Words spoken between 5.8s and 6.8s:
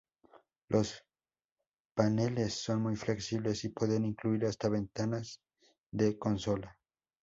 de consola.